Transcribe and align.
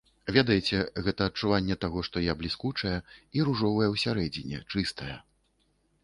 Ведаеце, 0.35 0.77
гэта 1.07 1.25
адчуванне 1.31 1.75
таго, 1.83 1.99
што 2.07 2.23
я 2.27 2.33
бліскучая 2.39 2.93
і 3.39 3.45
ружовая 3.49 3.89
ўсярэдзіне, 3.91 4.63
чыстая. 4.73 5.11